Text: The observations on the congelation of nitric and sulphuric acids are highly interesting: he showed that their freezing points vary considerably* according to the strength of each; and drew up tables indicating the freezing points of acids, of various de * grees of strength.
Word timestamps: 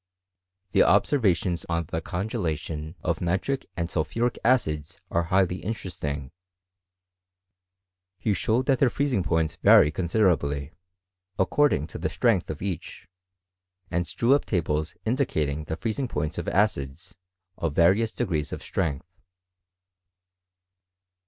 The 0.71 0.81
observations 0.81 1.63
on 1.69 1.85
the 1.89 2.01
congelation 2.01 2.95
of 3.03 3.21
nitric 3.21 3.67
and 3.77 3.87
sulphuric 3.87 4.39
acids 4.43 4.99
are 5.11 5.25
highly 5.25 5.57
interesting: 5.57 6.31
he 8.17 8.33
showed 8.33 8.65
that 8.65 8.79
their 8.79 8.89
freezing 8.89 9.21
points 9.21 9.57
vary 9.57 9.91
considerably* 9.91 10.73
according 11.37 11.85
to 11.85 11.99
the 11.99 12.09
strength 12.09 12.49
of 12.49 12.63
each; 12.63 13.07
and 13.91 14.03
drew 14.15 14.33
up 14.33 14.45
tables 14.45 14.95
indicating 15.05 15.65
the 15.65 15.77
freezing 15.77 16.07
points 16.07 16.39
of 16.39 16.47
acids, 16.47 17.19
of 17.59 17.75
various 17.75 18.11
de 18.11 18.25
* 18.25 18.25
grees 18.25 18.51
of 18.51 18.63
strength. 18.63 19.21